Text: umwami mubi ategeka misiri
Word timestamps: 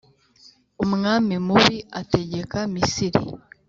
umwami 0.83 1.35
mubi 1.47 1.77
ategeka 2.01 2.57
misiri 2.73 3.21